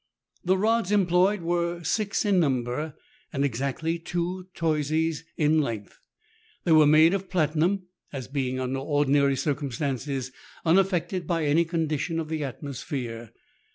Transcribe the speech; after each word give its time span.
The 0.43 0.57
rods 0.57 0.91
employed 0.91 1.41
were 1.43 1.83
six 1.83 2.25
in 2.25 2.39
number, 2.39 2.95
and 3.31 3.45
exactly 3.45 3.99
two 3.99 4.47
toises 4.55 5.23
in 5.37 5.61
length. 5.61 5.99
They 6.63 6.71
were 6.71 6.87
made 6.87 7.13
of 7.13 7.29
platinum, 7.29 7.83
as 8.11 8.27
being 8.27 8.59
(under 8.59 8.79
ordinary 8.79 9.35
circumstances) 9.35 10.31
unafiected 10.65 11.27
by 11.27 11.45
any 11.45 11.65
condi 11.65 11.99
tion 11.99 12.19
of 12.19 12.29
the 12.29 12.43
atmosphere. 12.43 13.31